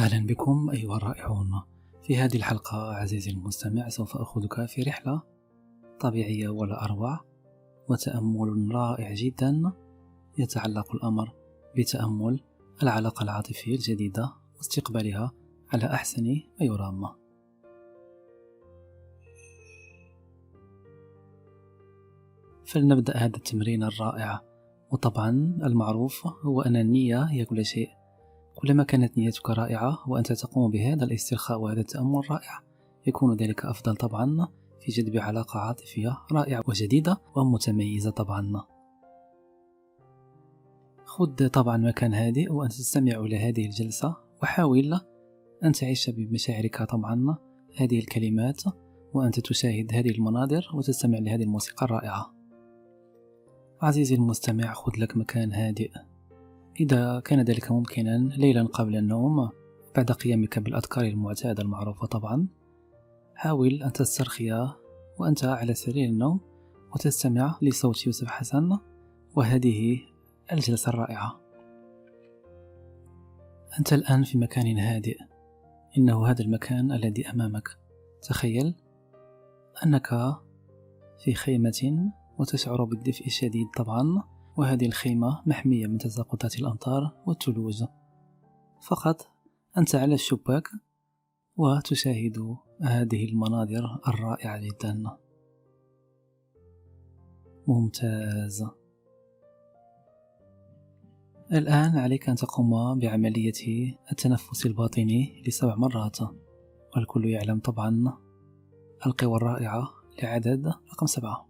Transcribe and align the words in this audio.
أهلا 0.00 0.26
بكم 0.26 0.70
أيها 0.70 0.96
الرائعون. 0.96 1.62
في 2.02 2.16
هذه 2.16 2.36
الحلقة 2.36 2.94
عزيزي 2.94 3.30
المستمع 3.30 3.88
سوف 3.88 4.16
أخذك 4.16 4.66
في 4.66 4.82
رحلة 4.82 5.22
طبيعية 6.00 6.48
ولا 6.48 6.84
أروع 6.84 7.20
وتأمل 7.88 8.74
رائع 8.74 9.14
جدا 9.14 9.72
يتعلق 10.38 10.94
الأمر 10.94 11.32
بتأمل 11.76 12.40
العلاقة 12.82 13.22
العاطفية 13.22 13.74
الجديدة 13.74 14.32
واستقبالها 14.56 15.32
على 15.72 15.86
أحسن 15.86 16.24
ما 16.24 16.66
يرام 16.66 17.04
فلنبدأ 22.64 23.16
هذا 23.16 23.36
التمرين 23.36 23.82
الرائع. 23.82 24.40
وطبعا 24.92 25.30
المعروف 25.64 26.26
هو 26.26 26.62
أن 26.62 26.76
النية 26.76 27.22
هي 27.22 27.44
كل 27.44 27.64
شيء. 27.64 27.99
كلما 28.62 28.84
كانت 28.84 29.18
نيتك 29.18 29.50
رائعة 29.50 29.98
وأنت 30.08 30.32
تقوم 30.32 30.70
بهذا 30.70 31.04
الاسترخاء 31.04 31.60
وهذا 31.60 31.80
التأمل 31.80 32.30
رائع. 32.30 32.60
يكون 33.06 33.36
ذلك 33.36 33.64
أفضل 33.64 33.96
طبعا 33.96 34.48
في 34.80 34.92
جذب 34.92 35.16
علاقة 35.16 35.60
عاطفية 35.60 36.18
رائعة 36.32 36.62
وجديدة 36.68 37.20
ومتميزة 37.36 38.10
طبعا. 38.10 38.62
خذ 41.04 41.48
طبعا 41.48 41.76
مكان 41.76 42.14
هادئ 42.14 42.52
وأنت 42.52 42.72
تستمع 42.72 43.12
إلى 43.12 43.38
هذه 43.38 43.66
الجلسة 43.66 44.16
وحاول 44.42 45.00
أن 45.64 45.72
تعيش 45.72 46.10
بمشاعرك 46.10 46.82
طبعا. 46.82 47.36
هذه 47.76 47.98
الكلمات 47.98 48.62
وأنت 49.14 49.40
تشاهد 49.40 49.92
هذه 49.92 50.10
المناظر 50.10 50.70
وتستمع 50.74 51.18
لهذه 51.18 51.42
الموسيقى 51.42 51.86
الرائعة. 51.86 52.34
عزيزي 53.82 54.14
المستمع 54.14 54.72
خذ 54.72 54.92
لك 54.98 55.16
مكان 55.16 55.52
هادئ. 55.52 55.90
إذا 56.80 57.20
كان 57.20 57.40
ذلك 57.40 57.72
ممكنا 57.72 58.18
ليلا 58.36 58.66
قبل 58.66 58.96
النوم 58.96 59.50
بعد 59.96 60.12
قيامك 60.12 60.58
بالأذكار 60.58 61.04
المعتادة 61.04 61.62
المعروفة 61.62 62.06
طبعا 62.06 62.48
حاول 63.34 63.82
أن 63.82 63.92
تسترخي 63.92 64.68
وأنت 65.18 65.44
على 65.44 65.74
سرير 65.74 66.08
النوم 66.08 66.40
وتستمع 66.94 67.58
لصوت 67.62 68.06
يوسف 68.06 68.28
حسن 68.28 68.78
وهذه 69.36 70.00
الجلسة 70.52 70.88
الرائعة. 70.88 71.40
أنت 73.78 73.92
الآن 73.92 74.24
في 74.24 74.38
مكان 74.38 74.78
هادئ. 74.78 75.16
إنه 75.98 76.26
هذا 76.26 76.42
المكان 76.42 76.92
الذي 76.92 77.30
أمامك. 77.30 77.68
تخيل 78.22 78.74
أنك 79.84 80.08
في 81.24 81.34
خيمة 81.34 82.12
وتشعر 82.38 82.84
بالدفء 82.84 83.26
الشديد 83.26 83.66
طبعا. 83.76 84.22
وهذه 84.60 84.86
الخيمة 84.86 85.42
محمية 85.46 85.86
من 85.86 85.98
تساقطات 85.98 86.58
الأمطار 86.58 87.22
والثلوج. 87.26 87.84
فقط 88.88 89.28
أنت 89.78 89.94
على 89.94 90.14
الشباك 90.14 90.68
وتشاهد 91.56 92.56
هذه 92.82 93.24
المناظر 93.24 94.00
الرائعة 94.08 94.60
جدا. 94.60 95.04
ممتاز. 97.68 98.64
الآن 101.52 101.98
عليك 101.98 102.28
أن 102.28 102.34
تقوم 102.34 102.98
بعملية 102.98 103.96
التنفس 104.12 104.66
الباطني 104.66 105.42
لسبع 105.46 105.76
مرات. 105.76 106.18
والكل 106.96 107.24
يعلم 107.24 107.60
طبعا 107.60 108.18
القوى 109.06 109.36
الرائعة 109.36 109.90
لعدد 110.22 110.66
رقم 110.66 111.06
سبعة. 111.06 111.49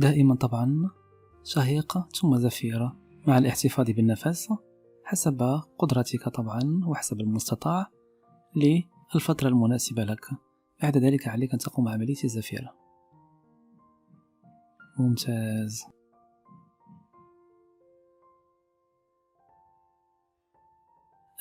دائما 0.00 0.34
طبعا 0.34 0.90
شهيق 1.44 1.98
ثم 2.16 2.36
زفير 2.36 2.92
مع 3.26 3.38
الاحتفاظ 3.38 3.90
بالنفس 3.90 4.48
حسب 5.04 5.62
قدرتك 5.78 6.28
طبعا 6.28 6.80
وحسب 6.86 7.20
المستطاع 7.20 7.86
للفترة 8.56 9.48
المناسبة 9.48 10.04
لك. 10.04 10.26
بعد 10.82 10.96
ذلك 10.96 11.28
عليك 11.28 11.52
أن 11.52 11.58
تقوم 11.58 11.88
عملية 11.88 12.24
الزفير 12.24 12.68
ممتاز. 14.98 15.84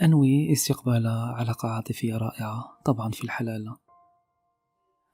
أنوي 0.02 0.52
استقبال 0.52 1.08
علاقة 1.08 1.70
عاطفية 1.70 2.18
رائعة 2.18 2.78
طبعا 2.86 3.12
في 3.12 3.24
الحلال. 3.24 3.76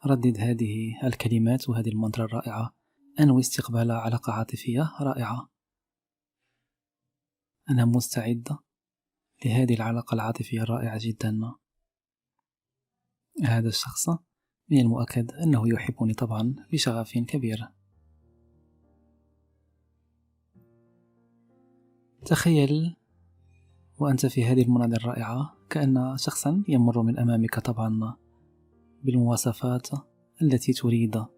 ردد 0.05 0.37
هذه 0.39 0.99
الكلمات 1.03 1.69
وهذه 1.69 1.89
المنطرة 1.89 2.25
الرائعة. 2.25 2.84
أنوي 3.19 3.39
استقبال 3.39 3.91
علاقة 3.91 4.33
عاطفية 4.33 4.91
رائعة. 5.01 5.49
أنا 7.69 7.85
مستعد 7.85 8.47
لهذه 9.45 9.73
العلاقة 9.73 10.15
العاطفية 10.15 10.61
الرائعة 10.61 10.99
جدا. 11.01 11.41
هذا 13.43 13.67
الشخص 13.67 14.09
من 14.69 14.79
المؤكد 14.79 15.31
أنه 15.31 15.69
يحبني 15.69 16.13
طبعا 16.13 16.55
بشغف 16.71 17.11
كبير. 17.11 17.67
تخيل 22.25 22.95
وأنت 23.99 24.25
في 24.25 24.45
هذه 24.45 24.61
المناظر 24.61 24.97
الرائعة 24.97 25.55
كأن 25.69 26.17
شخصا 26.17 26.63
يمر 26.67 27.01
من 27.01 27.19
أمامك 27.19 27.59
طبعا 27.59 28.17
بالمواصفات 29.03 29.87
التي 30.41 30.73
تريد. 30.73 31.34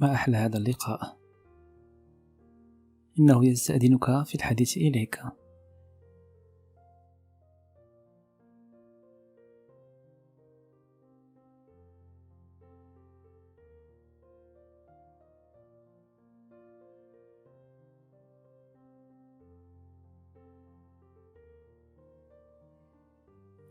ما 0.00 0.14
أحلى 0.14 0.36
هذا 0.36 0.58
اللقاء؟ 0.58 1.16
إنه 3.18 3.46
يستأذنك 3.46 4.04
في 4.24 4.34
الحديث 4.34 4.76
إليك. 4.76 5.20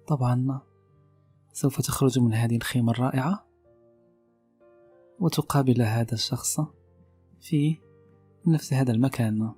طبعا 0.07 0.61
سوف 1.53 1.81
تخرج 1.81 2.19
من 2.19 2.33
هذه 2.33 2.55
الخيمة 2.55 2.91
الرائعة؟ 2.91 3.54
وتقابل 5.19 5.81
هذا 5.81 6.13
الشخص 6.13 6.59
في 7.41 7.77
نفس 8.47 8.73
هذا 8.73 8.91
المكان. 8.91 9.51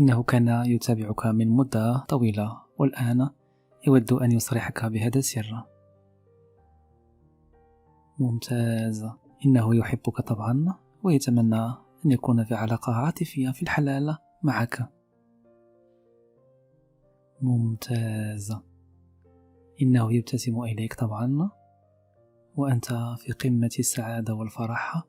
إنه 0.00 0.22
كان 0.22 0.48
يتابعك 0.48 1.26
من 1.26 1.48
مدة 1.48 1.98
طويلة 2.08 2.62
والآن 2.78 3.30
يود 3.86 4.12
أن 4.12 4.32
يصرحك 4.32 4.84
بهذا 4.84 5.18
السر. 5.18 5.64
ممتاز. 8.18 9.06
إنه 9.46 9.76
يحبك 9.76 10.20
طبعا 10.20 10.74
ويتمنى 11.02 11.64
أن 12.06 12.10
يكون 12.10 12.44
في 12.44 12.54
علاقة 12.54 12.92
عاطفية 12.92 13.50
في 13.50 13.62
الحلال 13.62 14.16
معك. 14.42 14.92
ممتاز. 17.42 18.67
إنه 19.82 20.12
يبتسم 20.12 20.62
إليك 20.62 20.94
طبعا 20.94 21.50
وأنت 22.56 22.86
في 23.18 23.32
قمة 23.32 23.70
السعادة 23.78 24.34
والفرح 24.34 25.02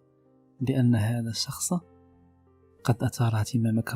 لأن 0.62 0.96
هذا 0.96 1.30
الشخص 1.30 1.74
قد 2.84 3.04
أثار 3.04 3.40
اهتمامك 3.40 3.96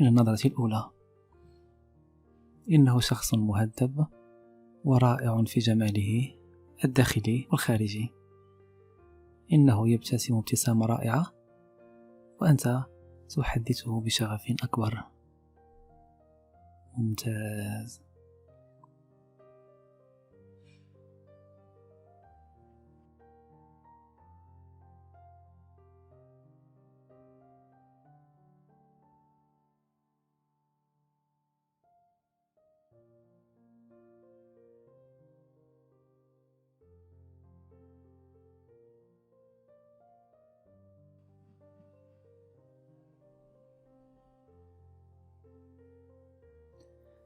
من 0.00 0.06
النظرة 0.06 0.46
الأولى. 0.46 0.90
إنه 2.70 3.00
شخص 3.00 3.34
مهذب 3.34 4.06
ورائع 4.84 5.44
في 5.46 5.60
جماله 5.60 6.34
الداخلي 6.84 7.46
والخارجي. 7.50 8.12
إنه 9.52 9.88
يبتسم 9.88 10.36
ابتسامة 10.36 10.86
رائعة 10.86 11.26
وأنت 12.40 12.84
تحدثه 13.36 14.00
بشغف 14.00 14.42
أكبر. 14.62 15.04
ممتاز. 16.96 18.00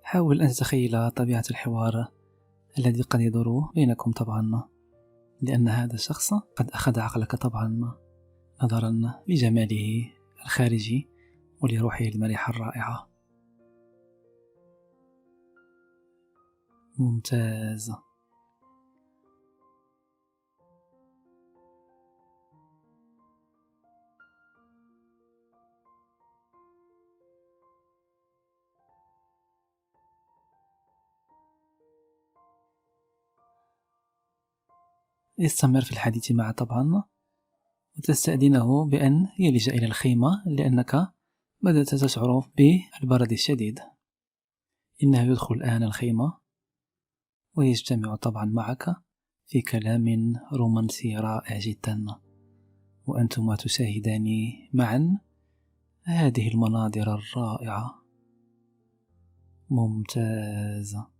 حاول 0.08 0.42
أن 0.42 0.48
تتخيل 0.48 1.10
طبيعة 1.10 1.44
الحوار 1.50 2.08
الذي 2.78 3.02
قد 3.02 3.20
يدور 3.20 3.70
بينكم 3.74 4.12
طبعا 4.12 4.68
لأن 5.42 5.68
هذا 5.68 5.94
الشخص 5.94 6.34
قد 6.34 6.70
أخذ 6.70 7.00
عقلك 7.00 7.36
طبعا 7.36 7.94
نظرا 8.62 9.14
لجماله 9.28 10.10
الخارجي 10.44 11.08
ولروحه 11.60 12.04
المرحة 12.04 12.50
الرائعة. 12.50 13.10
ممتاز. 16.98 17.92
استمر 35.46 35.80
في 35.80 35.92
الحديث 35.92 36.32
معه 36.32 36.52
طبعا 36.52 37.02
وتستأذنه 37.98 38.84
بأن 38.84 39.28
يلجأ 39.38 39.72
إلى 39.72 39.86
الخيمة 39.86 40.42
لأنك 40.46 41.08
بدأت 41.62 41.94
تشعر 41.94 42.50
بالبرد 42.56 43.32
الشديد. 43.32 43.80
إنه 45.02 45.22
يدخل 45.22 45.54
الآن 45.54 45.82
الخيمة 45.82 46.38
ويجتمع 47.56 48.16
طبعا 48.16 48.44
معك 48.44 48.96
في 49.46 49.60
كلام 49.60 50.34
رومانسي 50.52 51.16
رائع 51.16 51.58
جدا. 51.58 52.06
وأنتما 53.06 53.56
تشاهدان 53.56 54.26
معا 54.72 55.18
هذه 56.02 56.48
المناظر 56.48 57.14
الرائعة. 57.14 57.94
ممتازة 59.70 61.17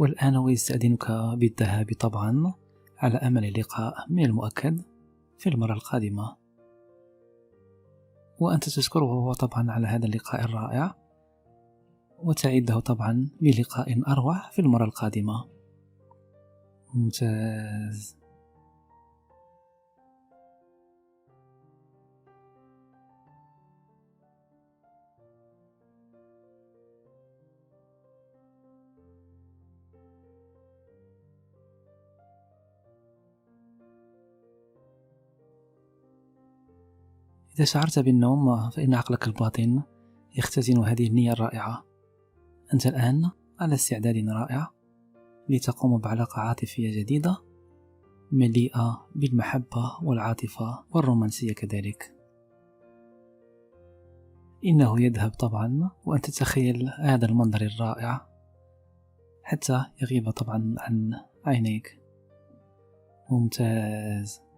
والآن 0.00 0.36
هو 0.36 0.48
يستأذنك 0.48 1.10
بالذهاب 1.10 1.92
طبعا 2.00 2.54
على 2.98 3.14
أمل 3.14 3.44
اللقاء 3.44 3.94
من 4.10 4.24
المؤكد 4.24 4.82
في 5.38 5.48
المرة 5.48 5.72
القادمة. 5.72 6.36
وأنت 8.38 8.64
تشكره 8.64 9.32
طبعا 9.32 9.70
على 9.70 9.86
هذا 9.86 10.06
اللقاء 10.06 10.44
الرائع 10.44 10.96
وتعده 12.18 12.80
طبعا 12.80 13.30
بلقاء 13.40 14.02
أروع 14.08 14.50
في 14.50 14.58
المرة 14.58 14.84
القادمة. 14.84 15.48
ممتاز. 16.94 18.19
إذا 37.60 37.66
شعرت 37.66 37.98
بالنوم 37.98 38.70
فإن 38.70 38.94
عقلك 38.94 39.26
الباطن 39.26 39.82
يختزن 40.38 40.78
هذه 40.78 41.06
النية 41.06 41.32
الرائعة. 41.32 41.84
أنت 42.74 42.86
الآن 42.86 43.30
على 43.58 43.74
استعداد 43.74 44.28
رائع 44.28 44.70
لتقوم 45.48 45.98
بعلاقة 45.98 46.40
عاطفية 46.40 47.00
جديدة 47.00 47.36
مليئة 48.32 49.06
بالمحبة 49.14 49.98
والعاطفة 50.02 50.84
والرومانسية 50.90 51.52
كذلك. 51.52 52.16
إنه 54.64 55.02
يذهب 55.02 55.30
طبعا 55.30 55.90
وأنت 56.04 56.30
تتخيل 56.30 56.92
هذا 56.98 57.26
المنظر 57.26 57.60
الرائع. 57.60 58.26
حتى 59.42 59.84
يغيب 60.02 60.30
طبعا 60.30 60.74
عن 60.78 61.10
عينيك. 61.44 62.00
ممتاز. 63.30 64.49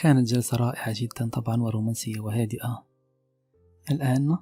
كانت 0.00 0.28
جلسة 0.28 0.56
رائعة 0.56 0.94
جدا 0.96 1.30
طبعا 1.30 1.62
ورومانسية 1.62 2.20
وهادئة. 2.20 2.86
الآن 3.90 4.38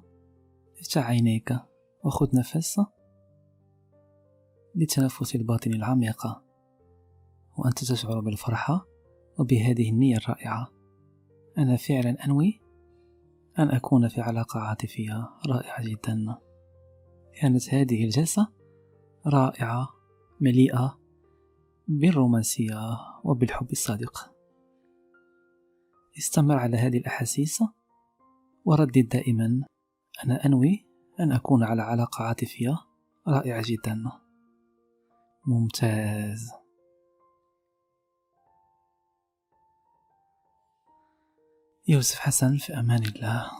افتح 0.79 1.07
عينيك 1.07 1.53
وخذ 2.03 2.35
نفس 2.35 2.81
بتنفس 4.75 5.35
الباطن 5.35 5.73
العميقة 5.73 6.43
وأنت 7.57 7.79
تشعر 7.79 8.19
بالفرحة 8.19 8.85
وبهذه 9.39 9.89
النية 9.89 10.17
الرائعة. 10.17 10.67
أنا 11.57 11.75
فعلا 11.75 12.25
أنوي 12.25 12.61
أن 13.59 13.69
أكون 13.69 14.07
في 14.07 14.21
علاقة 14.21 14.59
عاطفية 14.59 15.29
رائعة 15.47 15.83
جدا. 15.83 16.37
كانت 17.41 17.73
هذه 17.73 18.05
الجلسة 18.05 18.47
رائعة 19.27 19.89
مليئة 20.41 20.99
بالرومانسية 21.87 22.97
وبالحب 23.23 23.71
الصادق. 23.71 24.38
استمر 26.19 26.55
على 26.55 26.77
هذه 26.77 26.97
الأحاسيس 26.97 27.63
وردد 28.65 29.07
دائما 29.09 29.63
أنا 30.23 30.45
أنوي 30.45 30.85
أن 31.19 31.31
أكون 31.31 31.63
على 31.63 31.81
علاقة 31.81 32.23
عاطفية 32.23 32.77
رائعة 33.27 33.63
جدا. 33.65 34.03
ممتاز. 35.47 36.51
يوسف 41.87 42.19
حسن 42.19 42.57
في 42.57 42.79
أمان 42.79 43.03
الله. 43.03 43.51